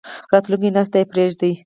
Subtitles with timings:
[0.31, 1.53] راتلونکی نسل ته یې پریږدئ